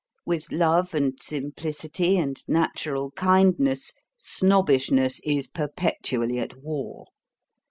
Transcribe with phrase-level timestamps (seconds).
[0.25, 7.05] With love and simplicity and natural kindness Snobbishness is perpetually at war.